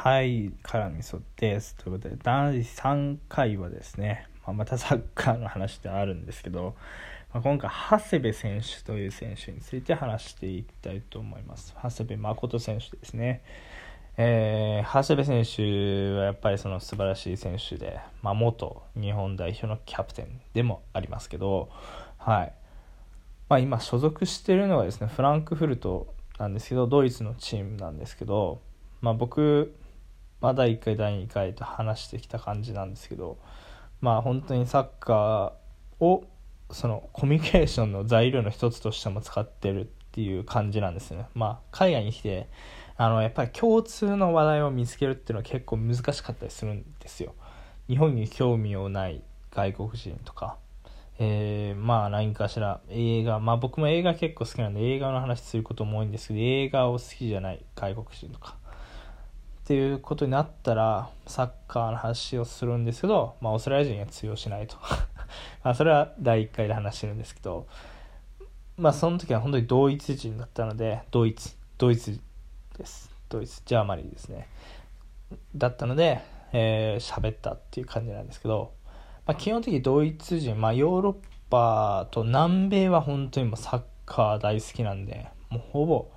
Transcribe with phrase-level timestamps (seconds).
[0.00, 1.74] はい、からみそです。
[1.74, 6.76] ということで、第3回はですね、まあ、またサッカーの話であるんですけど、
[7.34, 11.74] まあ、今回、長谷部選手という選手について話していきたいと思います。
[11.82, 13.42] 長谷部誠選手ですね。
[14.16, 21.70] えー、長谷部選手はやっぱりその素晴らしい選手で、まあ、元日本代表のキャプテンでもありますけど、
[22.18, 22.52] はい
[23.48, 26.06] まあ、今所属してるのはですねフランクフルト
[26.38, 28.60] なんですけどドイツのチームなんですけど、
[29.00, 29.74] まあ、僕、
[30.40, 33.38] まあ、第1回第2回と話してきた感じなんですけど
[34.00, 36.24] まあ本当にサッカーを
[36.70, 41.26] そのコミュニケーションの材料の一つとしても使ってるっていう感じなんですね。
[41.34, 42.48] まあ海外に来て
[42.96, 47.34] あのやっぱり共通の話題を見つけるっていうのは結構難しかったりするんですよ。
[47.88, 50.58] 日本に興味をない外国人とか、
[51.18, 58.56] えー、まあ何かしら映画まあ僕も映画結構好きなんで映画の話することも多いんですけど映画を好きじゃない外国人とか
[59.68, 64.78] っていうことになったらサッカーの話をするんですけど、まあ、オーストラリア人には通用しないと。
[65.62, 67.66] まあそれは第1回で話してるんですけど
[68.78, 72.18] まあその時は本当にドイツ人だったのでドイツドイツ
[72.78, 73.14] です。
[73.28, 74.48] ドイツ Germany ですね。
[75.54, 78.72] だったのでえー、喋ったっていう感じなんですけど、
[79.26, 81.16] まあ、基本的にドイツ人、まあ、ヨーロッ
[81.50, 86.08] パと南米は本当にもうサッカー大好きなんでもうほぼ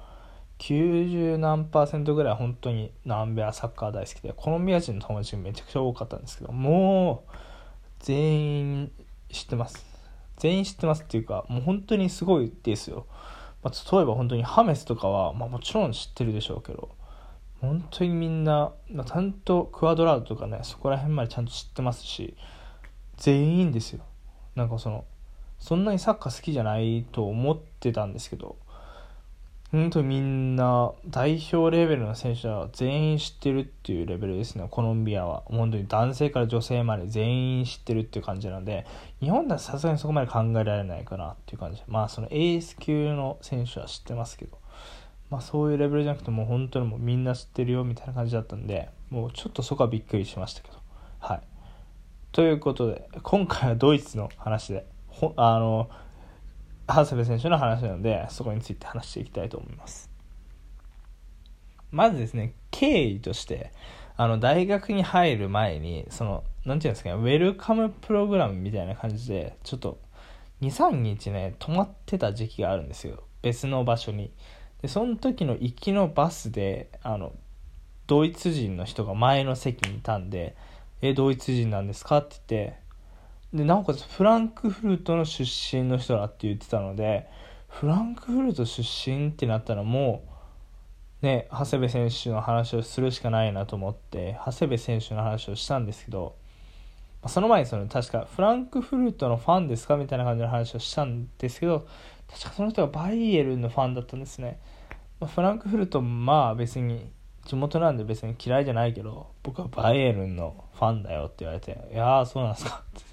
[0.62, 7.32] 90何パーセントぐらい本当に南米はサッカー大好きでコロンビア人の友達がめちゃくちゃ多かったんですけどもう
[8.00, 8.92] 全員
[9.32, 9.84] 知ってます。
[10.38, 13.06] 全員知ってますっていうかもう本当にすごいですよ、
[13.64, 16.90] まあ、例えば本当にハメスとかは、まあ、もちろん知ってるでしょうけど
[17.60, 22.36] 本当にみんなちゃんとクアドラードとかねそこら辺までちゃんと知ってますし
[23.18, 24.04] 全員ですよ。
[24.56, 25.06] なんかその
[25.60, 28.58] そんなにサッカー好きじゃないと思ってたんですけど
[29.72, 34.68] 本当にみんな代表レベルの選手は全員知ってるっていうレベルですね。
[34.70, 35.44] コロンビアは。
[35.46, 38.86] 本当に男性から女性まで全員知ってるっていう感じなんで
[39.22, 41.82] 日本ではさすがにそこまで考えられないかなっていう感じ。
[41.88, 44.58] まあそのエース級の選手は知ってますけど。
[45.30, 50.78] まあそういうレベルじゃなくてもう本当にもうみんな知ってるよみたいな感じだったんでもうちょっとそこはびっくりしましたけど。
[51.20, 51.42] はい。
[52.34, 55.90] ということで今回はドイツの話でほあの
[56.88, 60.10] 長谷部選手の話なのでそこについて話していきたいと思います。
[61.92, 63.72] まずですね経緯として
[64.16, 70.00] あの大学に入る前にその何て言うんですかねウェルカムプログラムみたいな感じでちょっと
[70.62, 73.24] 23日ね泊まってた時期があるんですよ。
[73.42, 74.32] 別の場所に。
[74.82, 77.34] でその時の行きのバスであの
[78.08, 80.56] ドイツ人の人が前の席にいたんで
[81.02, 82.80] 「えドイツ人なんですか?」って言って
[83.54, 87.28] でなおかつフランクフルトの出身の人だって言ってたので
[87.68, 90.24] フランクフルト出身ってなったらも
[91.22, 96.36] うね長谷部選手の話をするしかないなと思って長谷部選手の話をしたんですけど
[97.28, 101.88] その前にその確かフランクフルトのファンですかみたいな感じの話をしたんですけど
[102.32, 104.60] 確かその人がバイエルンのファンだったんですね、
[105.20, 107.12] ま、フランクフルトまあ別に
[107.46, 113.11] 地元なんで別に嫌いじゃないけど僕はバイエルンのファンだよって言われて「いやーそうなんですか」って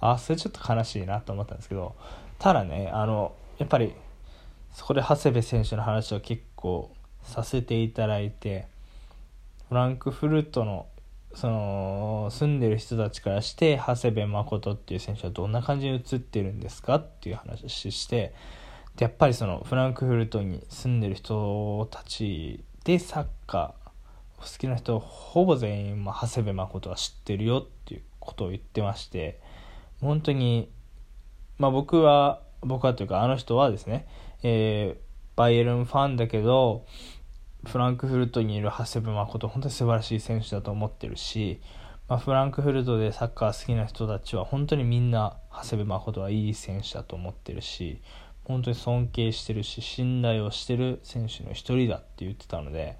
[0.00, 1.94] あそれちょっと悲しいなと思ったんですけど
[2.38, 3.92] ただねあのやっぱり
[4.72, 6.90] そこで長谷部選手の話を結構
[7.22, 8.66] させていただいて
[9.68, 10.86] フランクフルトの
[11.34, 18.34] その住んでる人たちからして長谷部誠っていう選手はどんな感じに映ってるんですかっていう話をして
[18.96, 29.38] でやっぱりそのフランクフルトに住んでる人たちでサッカー好きな人ほぼ全員、まあ、長谷部誠は知ってるよっていうことを言ってまして
[30.00, 30.70] 本当に、
[31.58, 34.06] まあ、僕は僕はというかあの人はですね、
[34.42, 35.00] えー、
[35.36, 36.84] バイエルンファンだけど
[37.66, 41.60] フランクフルトにいる長谷部誠本当に素晴らしい選手だと思ってるし、
[42.08, 48.00] まあ、フランクフルトでサッカー好きな人たちは本当にみんな長谷部誠はいい選手だと思ってるし
[48.44, 52.96] 本当に尊敬してるし信頼をしてる選手の一人だって言ってたので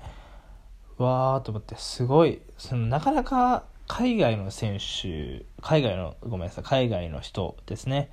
[0.99, 8.09] わーと思ってすごいそのなかなか海外の選手海外のごめんなさい海外の人ですね。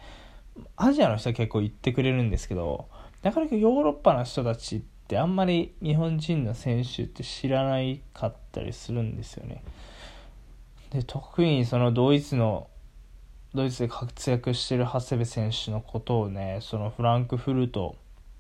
[0.76, 2.90] アジアの人は結構言ってくれるんですけど
[3.22, 9.64] なかなかヨーロッパの人たちってあんまり日本人の選手って知らないかったりするんですよね。
[10.90, 12.70] で特にそのドイツの
[13.54, 17.96] ドイツで活躍してる長谷部選手のことをねそのフランクフルト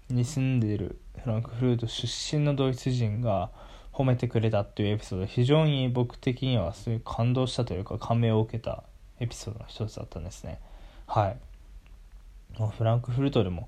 [0.10, 3.51] に住んでるフランクフルト出身のドイツ人が
[3.97, 8.83] 褒めてくれたっていうエピソード非常に僕的にはそういう感動したというか感銘を受けた
[9.19, 10.59] エピソードの一つだったんですね
[11.07, 11.38] はい
[12.77, 13.67] フランクフルトでも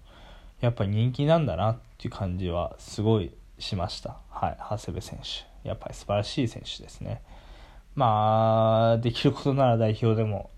[0.62, 7.22] やっぱり人気なんだなっていう感じはすごいしましたはい長谷部選手やっぱり素晴らしい選手ですね。
[7.96, 10.50] まあ、できることなら代表でも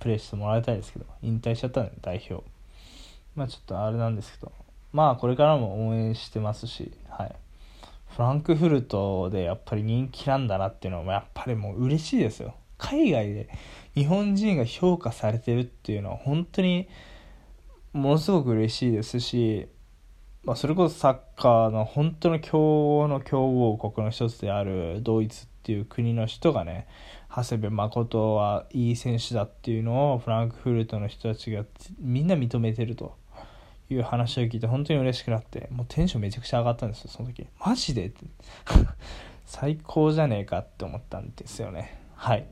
[0.00, 2.44] プレーしてもらいたいですけど、引退しちゃったんで、代表。
[3.34, 4.52] まあちょっとあれなんですけど、
[4.92, 7.34] まあこれからも応援してますし、はい。
[8.14, 12.54] フランクフルトでやっぱり人気なんだなっていうのはやっぱりもう嬉しいですよ。
[12.78, 13.48] 海外で
[13.94, 16.88] 日本人が評価されてるっていうのは本当に
[17.92, 19.66] ものすごく嬉しいですし、
[20.44, 26.86] まあ、それこそサッカーの本当の強豪の強豪国の一つであるドイツっていう国の人がね
[27.34, 31.64] 長谷部誠はいい選手だっていうのをフランクフルトの人たちが
[31.98, 33.16] みんな認めてると
[33.90, 37.46] いう話を聞いて本当に嬉しくなってもうテンションめちゃくちゃ上がったんですよその時。
[37.64, 38.06] マジで？
[38.06, 38.24] って。
[39.46, 41.98] 最高じゃねえかって思ったんですよね。
[42.14, 42.46] はい。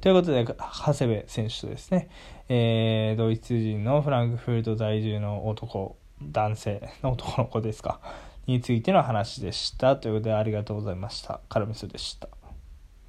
[0.00, 2.08] ということで長谷部選手とですね、
[2.48, 8.00] えー、ドイツ人のフランクフルト在住の男男性の男の子ですか？
[8.46, 9.96] についての話でした。
[9.96, 11.40] ということでありがとうございました。
[11.50, 12.28] カルミスでした。